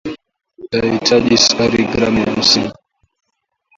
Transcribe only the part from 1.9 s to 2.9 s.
gram mia hamsini